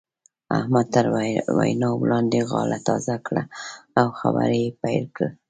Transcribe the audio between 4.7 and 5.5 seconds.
پيل کړې.